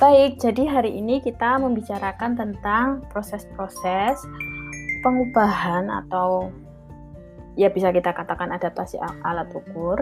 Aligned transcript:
Baik, 0.00 0.40
jadi 0.40 0.64
hari 0.64 0.96
ini 0.96 1.20
kita 1.20 1.60
membicarakan 1.60 2.32
tentang 2.32 3.04
proses-proses 3.12 4.16
pengubahan 5.04 5.92
atau 5.92 6.48
ya 7.52 7.68
bisa 7.68 7.92
kita 7.92 8.16
katakan 8.16 8.48
adaptasi 8.48 8.96
alat 8.96 9.52
ukur 9.52 10.00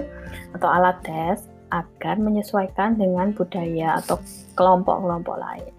atau 0.55 0.69
alat 0.71 1.03
tes 1.03 1.51
agar 1.75 2.15
menyesuaikan 2.15 2.95
dengan 2.95 3.35
budaya 3.35 3.99
atau 3.99 4.23
kelompok-kelompok 4.55 5.35
lain. 5.35 5.75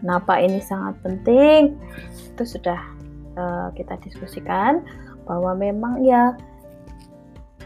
Kenapa 0.00 0.40
ini 0.40 0.64
sangat 0.64 0.96
penting? 1.04 1.76
Itu 2.32 2.48
sudah 2.48 2.80
uh, 3.36 3.68
kita 3.76 4.00
diskusikan 4.00 4.80
bahwa 5.28 5.52
memang 5.52 6.00
ya 6.00 6.32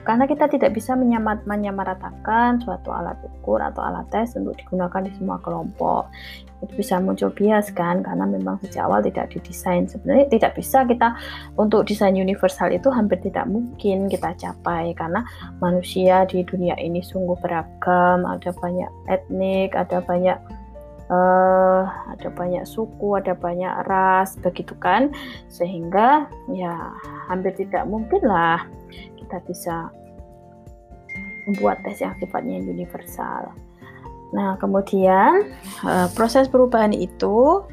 karena 0.09 0.25
kita 0.25 0.49
tidak 0.49 0.73
bisa 0.73 0.97
menyamat, 0.97 1.45
menyamaratakan 1.45 2.65
suatu 2.65 2.89
alat 2.97 3.21
ukur 3.21 3.61
atau 3.61 3.85
alat 3.85 4.09
tes 4.09 4.33
untuk 4.41 4.57
digunakan 4.57 5.05
di 5.05 5.13
semua 5.21 5.37
kelompok. 5.45 6.09
Itu 6.65 6.73
bisa 6.81 6.97
muncul 6.97 7.29
bias 7.29 7.69
kan, 7.77 8.01
karena 8.01 8.25
memang 8.25 8.57
sejak 8.65 8.89
awal 8.89 9.05
tidak 9.05 9.29
didesain. 9.37 9.85
Sebenarnya 9.85 10.33
tidak 10.33 10.57
bisa 10.57 10.89
kita 10.89 11.13
untuk 11.61 11.85
desain 11.85 12.17
universal 12.17 12.73
itu 12.73 12.89
hampir 12.89 13.21
tidak 13.21 13.53
mungkin 13.53 14.09
kita 14.09 14.33
capai 14.41 14.97
karena 14.97 15.21
manusia 15.61 16.25
di 16.25 16.41
dunia 16.41 16.73
ini 16.81 17.05
sungguh 17.05 17.37
beragam, 17.45 18.25
ada 18.25 18.49
banyak 18.57 18.89
etnik, 19.13 19.77
ada 19.77 20.01
banyak 20.01 20.41
uh, 21.13 21.85
ada 22.17 22.33
banyak 22.33 22.65
suku, 22.65 23.21
ada 23.21 23.37
banyak 23.37 23.85
ras, 23.85 24.41
begitu 24.41 24.73
kan? 24.81 25.13
Sehingga 25.53 26.33
ya 26.49 26.97
hampir 27.29 27.53
tidak 27.61 27.85
mungkin 27.85 28.25
lah 28.25 28.65
kita 29.29 29.45
bisa 29.45 29.93
membuat 31.49 31.81
tes 31.81 32.05
yang 32.05 32.13
sifatnya 32.21 32.61
universal. 32.61 33.57
Nah, 34.37 34.61
kemudian 34.61 35.49
uh, 35.89 36.09
proses 36.13 36.53
perubahan 36.53 36.93
itu 36.93 37.65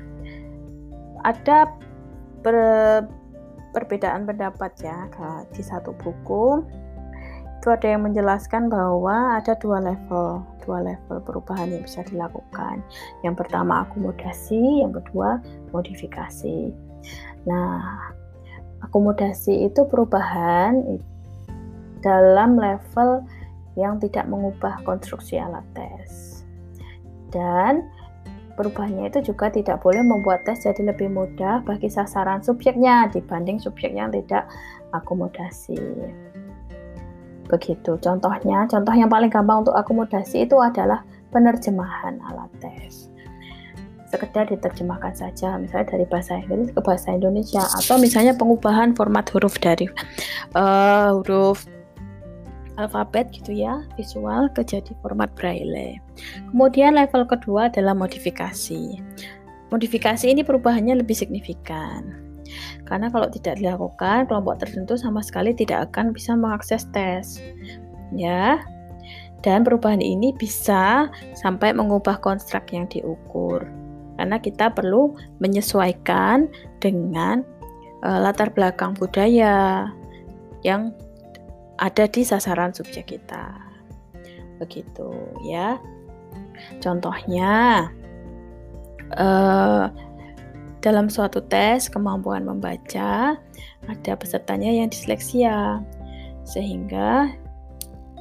ada 1.27 1.67
per, 2.39 2.55
perbedaan 3.75 4.23
pendapat 4.23 4.71
ya 4.79 5.11
di 5.51 5.59
satu 5.59 5.91
buku. 5.99 6.63
Itu 7.59 7.73
ada 7.73 7.97
yang 7.97 8.07
menjelaskan 8.07 8.71
bahwa 8.71 9.41
ada 9.41 9.57
dua 9.59 9.83
level 9.83 10.45
dua 10.63 10.79
level 10.85 11.17
perubahan 11.25 11.75
yang 11.75 11.83
bisa 11.83 12.05
dilakukan. 12.07 12.79
Yang 13.25 13.35
pertama 13.43 13.83
akomodasi 13.83 14.85
yang 14.85 14.95
kedua 14.95 15.43
modifikasi. 15.75 16.71
Nah 17.49 17.83
akomodasi 18.85 19.65
itu 19.65 19.81
perubahan 19.89 21.01
dalam 22.05 22.55
level 22.61 23.25
yang 23.75 23.99
tidak 23.99 24.27
mengubah 24.27 24.81
konstruksi 24.87 25.39
alat 25.39 25.63
tes. 25.75 26.41
Dan 27.31 27.87
perubahannya 28.55 29.11
itu 29.11 29.31
juga 29.31 29.51
tidak 29.51 29.83
boleh 29.83 30.03
membuat 30.03 30.47
tes 30.47 30.63
jadi 30.63 30.95
lebih 30.95 31.11
mudah 31.11 31.63
bagi 31.67 31.91
sasaran 31.91 32.39
subjeknya 32.39 33.11
dibanding 33.11 33.59
subjeknya 33.59 34.07
yang 34.07 34.15
tidak 34.15 34.43
akomodasi. 34.95 35.79
Begitu 37.45 37.99
contohnya, 38.01 38.65
contoh 38.65 38.95
yang 38.95 39.11
paling 39.11 39.29
gampang 39.29 39.67
untuk 39.67 39.75
akomodasi 39.77 40.49
itu 40.49 40.57
adalah 40.57 41.05
penerjemahan 41.29 42.17
alat 42.31 42.49
tes 42.63 43.11
sekedar 44.15 44.47
diterjemahkan 44.47 45.11
saja 45.11 45.59
misalnya 45.59 45.91
dari 45.91 46.05
bahasa 46.07 46.39
Inggris 46.39 46.71
ke 46.71 46.79
bahasa 46.79 47.11
Indonesia 47.11 47.67
atau 47.67 47.99
misalnya 47.99 48.31
pengubahan 48.37 48.95
format 48.95 49.27
huruf 49.35 49.59
dari 49.59 49.91
uh, 50.55 51.11
huruf 51.19 51.67
alfabet 52.75 53.31
gitu 53.31 53.55
ya, 53.55 53.83
visual 53.95 54.51
ke 54.51 54.63
jadi 54.63 54.91
format 54.99 55.31
braille. 55.35 55.99
Kemudian 56.51 56.95
level 56.95 57.27
kedua 57.27 57.71
adalah 57.71 57.95
modifikasi. 57.95 58.99
Modifikasi 59.73 60.25
ini 60.29 60.45
perubahannya 60.45 61.01
lebih 61.01 61.17
signifikan. 61.17 62.25
Karena 62.85 63.09
kalau 63.09 63.27
tidak 63.33 63.57
dilakukan, 63.57 64.29
kelompok 64.29 64.61
tertentu 64.61 64.93
sama 64.95 65.25
sekali 65.25 65.51
tidak 65.57 65.89
akan 65.91 66.13
bisa 66.13 66.37
mengakses 66.37 66.85
tes. 66.93 67.41
Ya. 68.13 68.61
Dan 69.41 69.61
perubahan 69.61 70.01
ini 70.01 70.33
bisa 70.33 71.09
sampai 71.37 71.73
mengubah 71.73 72.17
konstruk 72.21 72.65
yang 72.73 72.89
diukur. 72.89 73.61
Karena 74.17 74.39
kita 74.41 74.71
perlu 74.73 75.13
menyesuaikan 75.43 76.49
dengan 76.81 77.45
uh, 78.01 78.19
latar 78.21 78.49
belakang 78.53 78.97
budaya 78.97 79.85
yang 80.65 80.89
ada 81.77 82.05
di 82.07 82.21
sasaran 82.23 82.71
subjek 82.71 83.17
kita. 83.17 83.55
Begitu 84.61 85.11
ya. 85.47 85.79
Contohnya 86.79 87.85
uh, 89.19 89.91
dalam 90.79 91.09
suatu 91.09 91.43
tes 91.43 91.89
kemampuan 91.91 92.45
membaca 92.45 93.35
ada 93.89 94.13
pesertanya 94.15 94.71
yang 94.71 94.87
disleksia 94.87 95.81
sehingga 96.45 97.33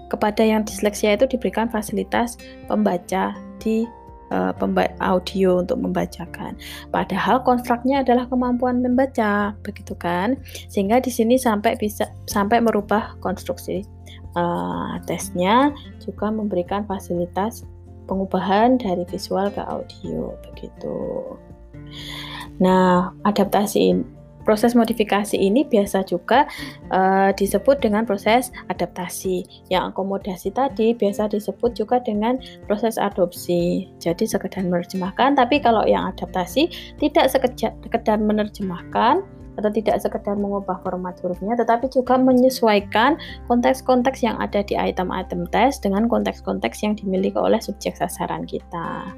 kepada 0.08 0.40
yang 0.40 0.64
disleksia 0.64 1.16
itu 1.16 1.28
diberikan 1.28 1.68
fasilitas 1.68 2.40
pembaca 2.66 3.36
di 3.60 3.84
uh, 4.34 4.88
audio 4.98 5.62
untuk 5.62 5.78
membacakan. 5.78 6.58
Padahal 6.90 7.46
konstruknya 7.46 8.02
adalah 8.02 8.26
kemampuan 8.26 8.82
membaca, 8.82 9.54
begitu 9.62 9.94
kan? 9.94 10.34
Sehingga 10.66 10.98
di 10.98 11.14
sini 11.14 11.38
sampai 11.38 11.78
bisa 11.78 12.10
sampai 12.26 12.58
merubah 12.58 13.14
konstruksi 13.22 13.86
uh, 14.34 14.98
tesnya 15.06 15.70
juga 16.02 16.34
memberikan 16.34 16.82
fasilitas 16.90 17.62
pengubahan 18.10 18.76
dari 18.76 19.06
visual 19.08 19.48
ke 19.54 19.62
audio, 19.64 20.34
begitu. 20.50 20.98
Nah, 22.60 23.14
adaptasi 23.24 23.96
Proses 24.44 24.76
modifikasi 24.76 25.34
ini 25.34 25.64
biasa 25.64 26.04
juga 26.04 26.44
uh, 26.92 27.32
disebut 27.32 27.80
dengan 27.80 28.04
proses 28.04 28.52
adaptasi. 28.68 29.44
Yang 29.72 29.96
akomodasi 29.96 30.52
tadi 30.52 30.92
biasa 30.92 31.32
disebut 31.32 31.74
juga 31.74 31.98
dengan 32.04 32.36
proses 32.68 33.00
adopsi. 33.00 33.88
Jadi 33.98 34.28
sekedar 34.28 34.62
menerjemahkan, 34.62 35.40
tapi 35.40 35.58
kalau 35.58 35.82
yang 35.88 36.12
adaptasi 36.12 36.68
tidak 37.00 37.32
sekedar 37.32 38.20
menerjemahkan 38.20 39.24
atau 39.54 39.70
tidak 39.70 40.02
sekedar 40.02 40.34
mengubah 40.34 40.82
format 40.82 41.14
hurufnya, 41.22 41.54
tetapi 41.54 41.86
juga 41.90 42.18
menyesuaikan 42.18 43.14
konteks-konteks 43.46 44.26
yang 44.26 44.34
ada 44.42 44.66
di 44.66 44.74
item-item 44.74 45.46
tes 45.54 45.78
dengan 45.78 46.10
konteks-konteks 46.10 46.82
yang 46.82 46.98
dimiliki 46.98 47.38
oleh 47.38 47.62
subjek 47.62 47.94
sasaran 47.94 48.42
kita. 48.44 49.14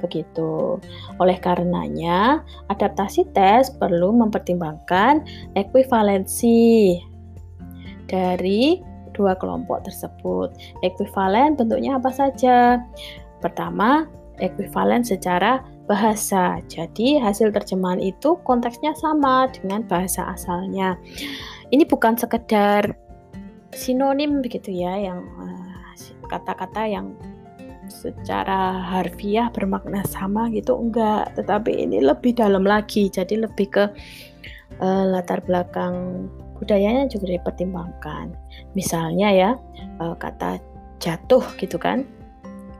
Begitu. 0.00 0.80
Oleh 1.20 1.36
karenanya, 1.38 2.40
adaptasi 2.72 3.28
tes 3.36 3.68
perlu 3.68 4.16
mempertimbangkan 4.16 5.24
ekuivalensi 5.54 6.98
dari 8.08 8.80
dua 9.12 9.36
kelompok 9.36 9.84
tersebut. 9.84 10.50
Ekuivalen 10.80 11.54
bentuknya 11.54 12.00
apa 12.00 12.10
saja? 12.10 12.80
Pertama, 13.44 14.08
ekuivalen 14.40 15.04
secara 15.04 15.60
bahasa. 15.84 16.58
Jadi, 16.70 17.20
hasil 17.20 17.52
terjemahan 17.52 18.00
itu 18.00 18.40
konteksnya 18.48 18.96
sama 18.96 19.50
dengan 19.52 19.84
bahasa 19.84 20.32
asalnya. 20.32 20.96
Ini 21.70 21.84
bukan 21.86 22.16
sekedar 22.16 22.96
sinonim 23.70 24.42
begitu 24.42 24.74
ya 24.74 24.98
yang 24.98 25.22
eh, 25.22 25.70
kata-kata 26.26 26.86
yang 26.86 27.14
secara 28.00 28.80
harfiah 28.80 29.52
bermakna 29.52 30.00
sama 30.08 30.48
gitu 30.48 30.72
enggak. 30.80 31.36
Tetapi 31.36 31.84
ini 31.84 32.00
lebih 32.00 32.32
dalam 32.32 32.64
lagi 32.64 33.12
jadi 33.12 33.44
lebih 33.44 33.68
ke 33.68 33.84
uh, 34.80 35.04
latar 35.04 35.44
belakang 35.44 36.26
budayanya 36.56 37.12
juga 37.12 37.36
dipertimbangkan. 37.36 38.32
Misalnya 38.72 39.28
ya 39.28 39.50
uh, 40.00 40.16
kata 40.16 40.56
jatuh 41.00 41.44
gitu 41.60 41.76
kan 41.76 42.08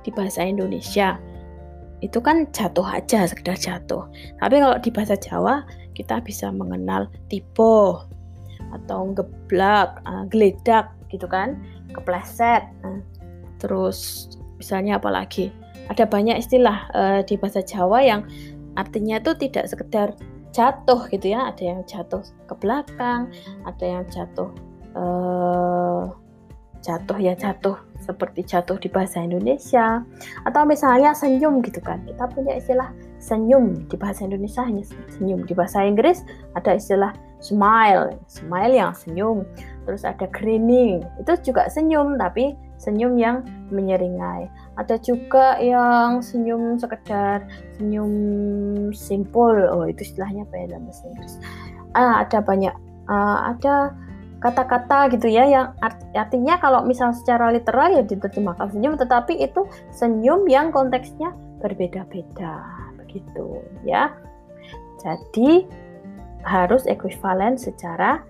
di 0.00 0.08
bahasa 0.12 0.44
Indonesia 0.44 1.20
itu 2.00 2.16
kan 2.24 2.48
jatuh 2.48 2.84
aja 2.84 3.28
sekedar 3.28 3.60
jatuh. 3.60 4.08
Tapi 4.40 4.56
kalau 4.56 4.76
di 4.80 4.88
bahasa 4.88 5.20
Jawa 5.20 5.68
kita 5.92 6.24
bisa 6.24 6.48
mengenal 6.48 7.12
tipe 7.28 8.08
atau 8.72 9.00
geblak 9.12 10.00
uh, 10.08 10.24
geledak 10.32 10.94
gitu 11.10 11.26
kan 11.26 11.58
kepleset 11.92 12.64
uh, 12.86 13.02
terus 13.58 14.30
misalnya 14.60 15.00
apalagi. 15.00 15.48
Ada 15.88 16.06
banyak 16.06 16.38
istilah 16.38 16.86
uh, 16.94 17.20
di 17.26 17.34
bahasa 17.34 17.64
Jawa 17.64 18.04
yang 18.04 18.22
artinya 18.78 19.18
itu 19.18 19.34
tidak 19.34 19.66
sekedar 19.66 20.14
jatuh 20.54 21.08
gitu 21.10 21.32
ya. 21.32 21.50
Ada 21.50 21.62
yang 21.64 21.80
jatuh 21.88 22.22
ke 22.46 22.54
belakang 22.60 23.32
ada 23.66 23.84
yang 23.84 24.04
jatuh 24.06 24.52
uh, 24.94 26.12
jatuh 26.80 27.18
ya 27.20 27.36
jatuh 27.36 27.76
seperti 28.00 28.46
jatuh 28.46 28.78
di 28.78 28.86
bahasa 28.86 29.20
Indonesia. 29.24 30.04
Atau 30.46 30.62
misalnya 30.68 31.16
senyum 31.16 31.58
gitu 31.64 31.82
kan. 31.82 32.06
Kita 32.06 32.28
punya 32.30 32.56
istilah 32.56 32.92
senyum 33.18 33.88
di 33.90 33.96
bahasa 33.98 34.24
Indonesia 34.24 34.62
hanya 34.64 34.86
senyum. 35.16 35.42
Di 35.44 35.52
bahasa 35.52 35.82
Inggris 35.84 36.22
ada 36.54 36.76
istilah 36.76 37.12
smile 37.40 38.14
smile 38.28 38.74
yang 38.76 38.92
senyum. 38.94 39.42
Terus 39.88 40.06
ada 40.06 40.28
grinning 40.30 41.02
itu 41.18 41.32
juga 41.50 41.66
senyum 41.66 42.14
tapi 42.20 42.54
senyum 42.80 43.20
yang 43.20 43.44
menyeringai. 43.68 44.48
Ada 44.80 44.96
juga 45.04 45.60
yang 45.60 46.24
senyum 46.24 46.80
sekedar 46.80 47.44
senyum 47.76 48.12
simpul. 48.96 49.52
Oh, 49.68 49.84
itu 49.84 50.08
istilahnya 50.08 50.48
apa 50.48 50.54
ya 50.56 50.64
dalam 50.72 50.88
bahasa 50.88 51.04
Inggris? 51.12 51.34
Ah, 51.92 52.24
ada 52.24 52.40
banyak 52.40 52.72
uh, 53.12 53.38
ada 53.52 53.92
kata-kata 54.40 55.12
gitu 55.12 55.28
ya 55.28 55.44
yang 55.44 55.76
art, 55.84 56.00
artinya 56.16 56.56
kalau 56.56 56.80
misal 56.88 57.12
secara 57.12 57.52
literal 57.52 57.92
ya 57.92 58.00
diterjemahkan 58.00 58.72
senyum 58.72 58.96
tetapi 58.96 59.36
itu 59.36 59.68
senyum 59.92 60.48
yang 60.48 60.72
konteksnya 60.72 61.36
berbeda-beda 61.60 62.64
begitu 62.96 63.60
ya. 63.84 64.08
Jadi 65.04 65.68
harus 66.40 66.88
ekuivalen 66.88 67.60
secara 67.60 68.24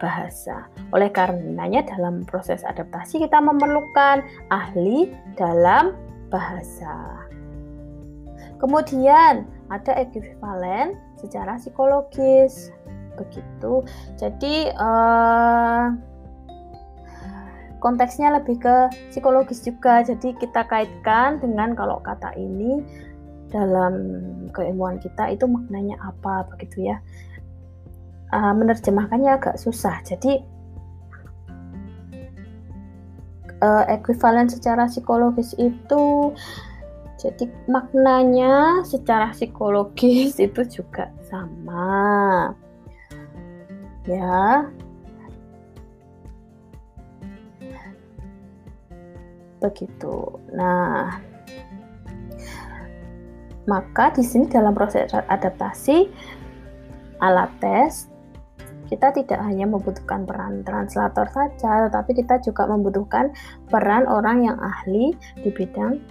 bahasa. 0.00 0.66
Oleh 0.96 1.12
karenanya 1.12 1.84
dalam 1.86 2.24
proses 2.24 2.64
adaptasi 2.64 3.22
kita 3.22 3.38
memerlukan 3.38 4.24
ahli 4.48 5.12
dalam 5.36 5.94
bahasa. 6.32 7.28
Kemudian 8.56 9.44
ada 9.68 9.92
ekuivalen 10.00 10.96
secara 11.20 11.60
psikologis. 11.60 12.72
Begitu. 13.20 13.84
Jadi 14.16 14.72
uh, 14.80 15.92
konteksnya 17.84 18.36
lebih 18.36 18.60
ke 18.60 18.76
psikologis 19.12 19.64
juga. 19.64 20.00
Jadi 20.04 20.36
kita 20.36 20.64
kaitkan 20.68 21.40
dengan 21.40 21.76
kalau 21.76 22.00
kata 22.00 22.32
ini 22.36 22.80
dalam 23.50 23.94
keilmuan 24.54 25.02
kita 25.02 25.34
itu 25.34 25.44
maknanya 25.50 25.98
apa 26.06 26.46
begitu 26.54 26.86
ya 26.86 27.02
uh, 28.32 28.54
menerjemahkannya 28.54 29.30
agak 29.36 29.56
susah. 29.58 30.02
Jadi 30.02 30.42
uh, 33.62 33.84
ekuivalen 33.86 34.48
secara 34.48 34.88
psikologis 34.88 35.54
itu 35.60 36.34
jadi 37.20 37.44
maknanya 37.68 38.80
secara 38.88 39.36
psikologis 39.36 40.40
itu 40.46 40.60
juga 40.66 41.12
sama. 41.28 42.52
Ya. 44.08 44.64
Begitu. 49.60 50.40
Nah, 50.56 51.20
maka 53.68 54.10
di 54.16 54.24
sini 54.24 54.48
dalam 54.48 54.72
proses 54.72 55.12
adaptasi 55.12 56.08
alat 57.20 57.52
tes 57.60 58.09
kita 58.90 59.14
tidak 59.14 59.40
hanya 59.46 59.70
membutuhkan 59.70 60.26
peran 60.26 60.66
translator 60.66 61.30
saja, 61.30 61.86
tetapi 61.86 62.18
kita 62.18 62.42
juga 62.42 62.66
membutuhkan 62.66 63.30
peran 63.70 64.04
orang 64.10 64.50
yang 64.50 64.58
ahli 64.58 65.14
di 65.38 65.50
bidang 65.54 66.02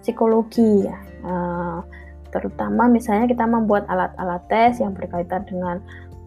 psikologi 0.00 0.88
ya. 0.88 0.96
Uh, 1.20 1.84
terutama 2.32 2.88
misalnya 2.88 3.28
kita 3.28 3.44
membuat 3.44 3.84
alat-alat 3.92 4.42
tes 4.48 4.80
yang 4.80 4.96
berkaitan 4.96 5.44
dengan 5.44 5.84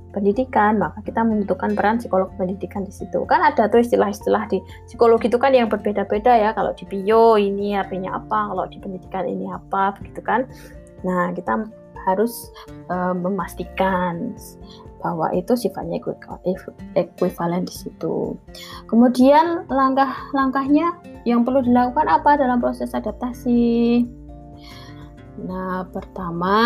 pendidikan, 0.09 0.81
maka 0.81 1.05
kita 1.05 1.21
membutuhkan 1.21 1.77
peran 1.77 2.01
psikolog 2.01 2.33
pendidikan 2.33 2.81
di 2.81 2.93
situ. 2.93 3.25
Kan 3.29 3.45
ada 3.45 3.69
tuh 3.69 3.81
istilah-istilah 3.81 4.49
di 4.49 4.57
psikologi 4.89 5.29
itu 5.29 5.37
kan 5.37 5.53
yang 5.53 5.69
berbeda-beda 5.69 6.33
ya. 6.33 6.49
Kalau 6.53 6.73
di 6.73 6.85
bio 6.89 7.37
ini 7.37 7.77
artinya 7.77 8.17
apa, 8.17 8.49
kalau 8.53 8.65
di 8.69 8.77
pendidikan 8.81 9.25
ini 9.29 9.49
apa, 9.53 9.93
begitu 10.01 10.21
kan. 10.25 10.49
Nah, 11.05 11.29
kita 11.31 11.65
harus 12.09 12.49
uh, 12.89 13.13
memastikan 13.13 14.33
bahwa 14.99 15.31
itu 15.31 15.55
sifatnya 15.55 15.99
ekuivalen 16.95 17.63
di 17.63 17.73
situ. 17.73 18.35
Kemudian 18.91 19.67
langkah-langkahnya 19.71 20.99
yang 21.23 21.47
perlu 21.47 21.63
dilakukan 21.63 22.07
apa 22.07 22.35
dalam 22.35 22.59
proses 22.59 22.91
adaptasi? 22.91 24.03
Nah, 25.39 25.87
pertama 25.87 26.57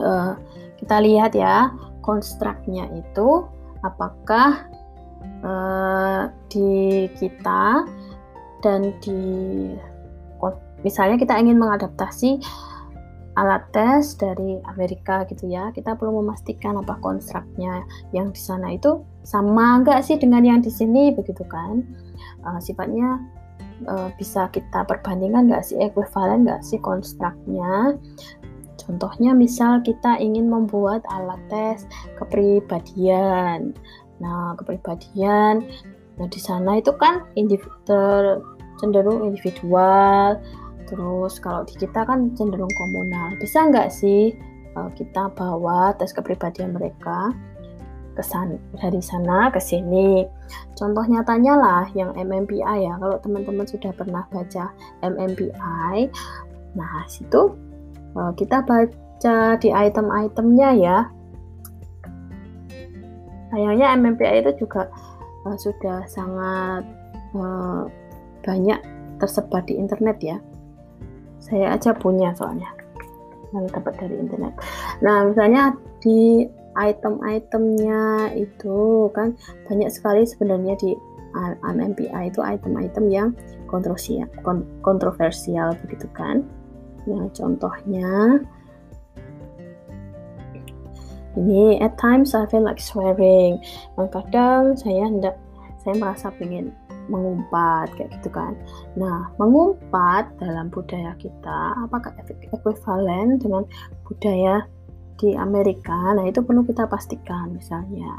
uh, 0.00 0.32
kita 0.80 0.96
lihat 1.04 1.36
ya 1.36 1.72
konstruknya 2.00 2.88
itu 2.96 3.44
apakah 3.84 4.64
uh, 5.44 6.32
di 6.48 7.06
kita 7.20 7.84
dan 8.64 8.94
di 9.04 9.20
misalnya 10.80 11.20
kita 11.20 11.36
ingin 11.36 11.60
mengadaptasi 11.60 12.40
alat 13.36 13.68
tes 13.72 14.16
dari 14.16 14.58
Amerika 14.68 15.28
gitu 15.28 15.46
ya. 15.46 15.68
Kita 15.76 15.94
perlu 15.94 16.24
memastikan 16.24 16.80
apa 16.80 16.96
konstruknya 17.04 17.84
yang 18.16 18.32
di 18.32 18.40
sana 18.40 18.74
itu 18.74 19.04
sama 19.22 19.84
nggak 19.84 20.00
sih 20.02 20.16
dengan 20.16 20.42
yang 20.42 20.60
di 20.64 20.72
sini 20.72 21.12
begitu 21.12 21.44
kan? 21.46 21.84
Uh, 22.42 22.58
sifatnya 22.58 23.20
uh, 23.84 24.08
bisa 24.16 24.48
kita 24.50 24.82
perbandingkan 24.88 25.52
nggak 25.52 25.64
sih 25.64 25.76
ekuivalen 25.76 26.48
nggak 26.48 26.64
sih 26.64 26.80
konstruknya 26.80 27.96
contohnya 28.80 29.34
misal 29.34 29.82
kita 29.82 30.16
ingin 30.22 30.46
membuat 30.46 31.02
alat 31.10 31.40
tes 31.50 31.84
kepribadian. 32.16 33.76
Nah 34.22 34.56
kepribadian 34.56 35.68
nah 36.16 36.24
di 36.32 36.40
sana 36.40 36.80
itu 36.80 36.96
kan 36.96 37.28
individu 37.36 38.40
cenderung 38.80 39.28
individual 39.28 40.40
Terus 40.86 41.42
kalau 41.42 41.66
di 41.66 41.74
kita 41.74 42.06
kan 42.06 42.32
cenderung 42.38 42.70
komunal. 42.78 43.34
Bisa 43.42 43.66
nggak 43.66 43.90
sih 43.90 44.32
uh, 44.78 44.90
kita 44.94 45.34
bawa 45.34 45.92
tes 45.98 46.14
kepribadian 46.14 46.78
mereka 46.78 47.34
ke 48.16 48.22
sana, 48.24 48.56
dari 48.78 49.02
sana 49.02 49.50
ke 49.52 49.60
sini. 49.60 50.24
Contoh 50.78 51.04
nyatanya 51.04 51.54
lah 51.58 51.84
yang 51.92 52.14
MMPI 52.16 52.86
ya. 52.86 52.94
Kalau 52.96 53.18
teman-teman 53.20 53.66
sudah 53.66 53.92
pernah 53.92 54.24
baca 54.30 54.72
MMPI, 55.04 56.08
nah 56.78 57.04
situ 57.10 57.52
uh, 58.16 58.32
kita 58.38 58.62
baca 58.64 59.58
di 59.58 59.68
item-itemnya 59.74 60.70
ya. 60.78 60.98
Sayangnya 63.52 63.94
MMPI 63.98 64.46
itu 64.46 64.64
juga 64.66 64.88
uh, 65.44 65.56
sudah 65.58 66.06
sangat 66.08 66.86
banyak 68.40 68.80
tersebar 69.20 69.60
di 69.68 69.76
internet 69.76 70.16
ya 70.24 70.40
saya 71.40 71.76
aja 71.76 71.92
punya 71.96 72.32
soalnya. 72.36 72.68
Yang 73.54 73.78
dapat 73.78 73.94
dari 74.00 74.16
internet. 74.18 74.52
Nah 75.00 75.30
misalnya 75.30 75.76
di 76.02 76.44
item-itemnya 76.76 78.36
itu 78.36 79.08
kan 79.16 79.32
banyak 79.64 79.88
sekali 79.88 80.28
sebenarnya 80.28 80.76
di 80.76 80.92
MMPI 81.64 82.32
itu 82.32 82.40
item-item 82.40 83.12
yang 83.12 83.28
kontroversial, 83.68 84.28
kontroversial 84.80 85.76
begitu 85.84 86.08
kan. 86.16 86.44
Nah 87.08 87.28
contohnya 87.32 88.40
ini 91.36 91.76
at 91.84 92.00
times 92.00 92.32
I 92.32 92.48
feel 92.48 92.64
like 92.64 92.80
swearing. 92.80 93.60
Kadang 93.96 94.76
saya 94.80 95.08
hendak 95.08 95.36
saya 95.84 95.94
merasa 96.00 96.32
ingin 96.40 96.72
mengumpat 97.06 97.90
kayak 97.94 98.10
gitu 98.18 98.28
kan. 98.30 98.54
Nah, 98.98 99.30
mengumpat 99.38 100.30
dalam 100.42 100.70
budaya 100.70 101.14
kita 101.18 101.74
apakah 101.86 102.12
ekuivalen 102.52 103.38
dengan 103.38 103.62
budaya 104.06 104.66
di 105.16 105.34
Amerika? 105.38 106.14
Nah, 106.14 106.26
itu 106.28 106.42
perlu 106.42 106.66
kita 106.66 106.86
pastikan 106.86 107.56
misalnya. 107.56 108.12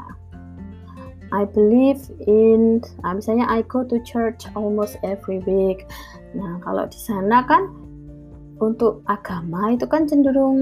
I 1.28 1.44
believe 1.44 2.00
in, 2.24 2.80
nah, 3.04 3.12
misalnya 3.12 3.44
I 3.52 3.60
go 3.68 3.84
to 3.84 4.00
church 4.00 4.48
almost 4.56 4.96
every 5.04 5.44
week. 5.44 5.84
Nah, 6.32 6.56
kalau 6.64 6.88
di 6.88 6.96
sana 6.96 7.44
kan 7.44 7.68
untuk 8.58 9.06
agama 9.06 9.70
itu 9.70 9.86
kan 9.86 10.04
cenderung 10.10 10.58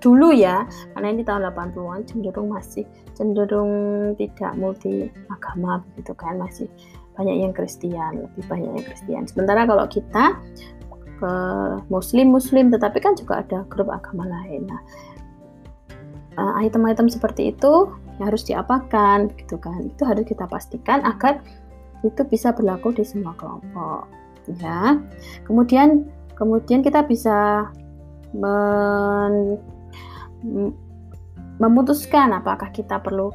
dulu 0.00 0.32
ya 0.32 0.64
karena 0.96 1.12
ini 1.12 1.20
tahun 1.20 1.52
80-an 1.52 2.02
cenderung 2.08 2.48
masih 2.48 2.88
cenderung 3.12 3.72
tidak 4.16 4.52
multi 4.56 5.12
agama 5.28 5.84
begitu 5.92 6.12
kan 6.16 6.40
masih 6.40 6.68
banyak 7.14 7.36
yang 7.46 7.52
Kristen, 7.54 8.26
lebih 8.26 8.44
banyak 8.50 8.70
yang 8.74 8.84
Kristen. 8.84 9.22
Sementara 9.30 9.66
kalau 9.66 9.86
kita 9.86 10.38
ke 11.14 11.34
Muslim-Muslim, 11.88 12.74
tetapi 12.74 12.98
kan 12.98 13.14
juga 13.14 13.46
ada 13.46 13.62
grup 13.70 13.88
agama 13.88 14.26
lain. 14.26 14.66
Nah, 14.66 14.80
eh, 16.34 16.52
item-item 16.66 17.06
seperti 17.06 17.54
itu 17.54 17.94
yang 18.18 18.26
harus 18.30 18.42
diapakan, 18.42 19.30
gitu 19.38 19.56
kan? 19.62 19.86
Itu 19.86 20.02
harus 20.04 20.26
kita 20.26 20.50
pastikan 20.50 21.06
agar 21.06 21.38
itu 22.02 22.20
bisa 22.26 22.50
berlaku 22.50 22.92
di 22.92 23.06
semua 23.06 23.32
kelompok, 23.38 24.10
ya. 24.58 24.98
Kemudian, 25.46 26.10
kemudian 26.34 26.82
kita 26.82 27.06
bisa 27.06 27.70
men, 28.34 29.56
memutuskan 31.62 32.34
apakah 32.34 32.68
kita 32.74 32.98
perlu 32.98 33.30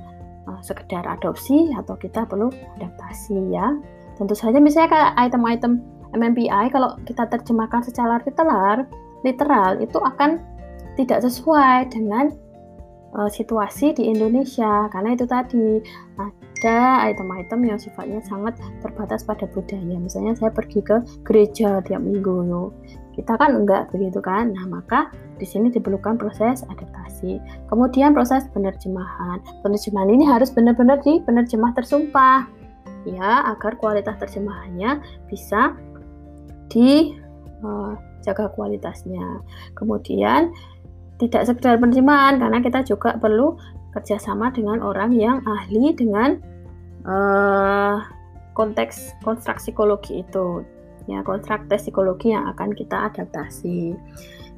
uh, 0.49 0.59
sekedar 0.65 1.05
adopsi 1.05 1.69
atau 1.77 1.93
kita 1.93 2.25
perlu 2.25 2.49
adaptasi 2.81 3.53
ya. 3.53 3.77
Tentu 4.17 4.33
saja 4.33 4.57
misalnya 4.57 4.89
kayak 4.89 5.11
item-item 5.29 5.79
MMPI 6.17 6.73
kalau 6.73 6.97
kita 7.05 7.29
terjemahkan 7.29 7.85
secara 7.85 8.17
literal, 8.25 8.89
literal 9.21 9.77
itu 9.77 10.01
akan 10.01 10.41
tidak 10.97 11.21
sesuai 11.21 11.93
dengan 11.93 12.33
uh, 13.15 13.29
situasi 13.29 13.95
di 13.95 14.09
Indonesia 14.09 14.89
karena 14.93 15.15
itu 15.15 15.25
tadi 15.25 15.81
ada 16.19 17.07
item-item 17.07 17.71
yang 17.71 17.79
sifatnya 17.79 18.19
sangat 18.27 18.59
terbatas 18.83 19.23
pada 19.23 19.47
budaya. 19.47 19.95
Misalnya 19.95 20.35
saya 20.35 20.51
pergi 20.51 20.83
ke 20.83 20.99
gereja 21.23 21.79
tiap 21.87 22.03
minggu, 22.03 22.71
kita 23.15 23.35
kan 23.35 23.51
enggak 23.51 23.91
begitu 23.91 24.19
kan? 24.23 24.55
Nah, 24.55 24.67
maka 24.67 25.11
di 25.39 25.47
sini 25.47 25.67
diperlukan 25.71 26.15
proses 26.15 26.63
adaptasi. 26.67 27.39
Kemudian 27.67 28.15
proses 28.15 28.47
penerjemahan. 28.51 29.43
Penerjemahan 29.59 30.09
ini 30.11 30.23
harus 30.23 30.51
benar-benar 30.51 31.03
di 31.03 31.19
penerjemah 31.23 31.75
tersumpah 31.75 32.47
ya 33.07 33.47
agar 33.55 33.79
kualitas 33.79 34.19
terjemahannya 34.19 34.99
bisa 35.31 35.75
dijaga 36.67 38.45
uh, 38.47 38.51
kualitasnya. 38.55 39.43
Kemudian 39.75 40.51
tidak 41.19 41.45
sekedar 41.45 41.75
penerjemahan 41.77 42.39
karena 42.39 42.63
kita 42.63 42.79
juga 42.87 43.19
perlu 43.19 43.59
kerjasama 43.91 44.49
dengan 44.55 44.79
orang 44.79 45.11
yang 45.13 45.43
ahli 45.43 45.91
dengan 45.91 46.39
uh, 47.03 47.99
konteks 48.55 49.19
konstruk 49.23 49.59
psikologi 49.59 50.23
itu 50.23 50.63
ya 51.11 51.19
konstruk 51.23 51.67
psikologi 51.67 52.31
yang 52.31 52.47
akan 52.55 52.71
kita 52.71 53.11
adaptasi. 53.11 53.93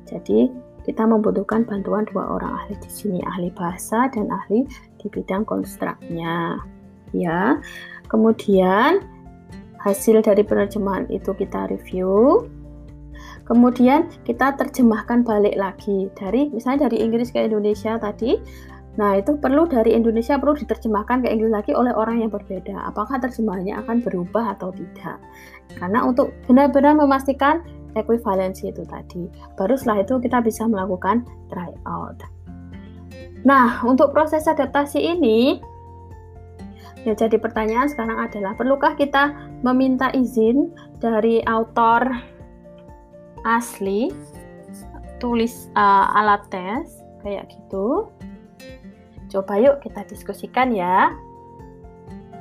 Jadi 0.06 0.51
kita 0.82 1.06
membutuhkan 1.06 1.65
bantuan 1.65 2.06
dua 2.10 2.25
orang 2.38 2.58
ahli 2.58 2.74
di 2.82 2.89
sini, 2.89 3.20
ahli 3.25 3.53
bahasa 3.53 4.10
dan 4.10 4.27
ahli 4.34 4.65
di 4.98 5.08
bidang 5.10 5.46
konstruknya. 5.46 6.58
Ya. 7.13 7.62
Kemudian 8.10 9.06
hasil 9.82 10.22
dari 10.25 10.44
penerjemahan 10.44 11.08
itu 11.10 11.32
kita 11.38 11.70
review. 11.70 12.46
Kemudian 13.45 14.07
kita 14.24 14.55
terjemahkan 14.55 15.25
balik 15.25 15.57
lagi 15.60 16.07
dari 16.15 16.48
misalnya 16.53 16.88
dari 16.88 17.03
Inggris 17.03 17.33
ke 17.33 17.45
Indonesia 17.45 17.98
tadi 17.98 18.38
Nah, 19.00 19.15
itu 19.15 19.39
perlu 19.39 19.63
dari 19.71 19.95
Indonesia 19.95 20.36
perlu 20.36 20.51
diterjemahkan 20.51 21.24
ke 21.24 21.31
Inggris 21.31 21.48
lagi 21.48 21.71
oleh 21.71 21.95
orang 21.95 22.27
yang 22.27 22.31
berbeda. 22.31 22.75
Apakah 22.91 23.24
terjemahannya 23.24 23.79
akan 23.79 24.03
berubah 24.03 24.60
atau 24.60 24.75
tidak? 24.75 25.15
Karena 25.79 26.03
untuk 26.03 26.36
benar-benar 26.43 27.00
memastikan 27.00 27.63
ekuivalensi 27.95 28.67
itu 28.67 28.83
tadi. 28.83 29.31
Baru 29.55 29.79
setelah 29.79 30.03
itu 30.03 30.19
kita 30.19 30.43
bisa 30.43 30.67
melakukan 30.67 31.24
try 31.48 31.71
out. 31.88 32.19
Nah, 33.48 33.79
untuk 33.88 34.12
proses 34.12 34.43
adaptasi 34.43 35.00
ini 35.00 35.63
yang 37.07 37.17
jadi 37.17 37.39
pertanyaan 37.41 37.89
sekarang 37.89 38.19
adalah 38.21 38.53
perlukah 38.53 38.93
kita 38.93 39.33
meminta 39.65 40.13
izin 40.13 40.69
dari 41.01 41.41
autor 41.48 42.05
asli 43.45 44.13
tulis 45.21 45.69
uh, 45.77 46.17
alat 46.17 46.41
tes 46.50 47.01
kayak 47.21 47.50
gitu. 47.50 48.10
Coba 49.31 49.62
yuk 49.62 49.79
kita 49.86 50.03
diskusikan 50.10 50.74
ya. 50.74 51.13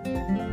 Thank 0.00 0.40
you 0.40 0.49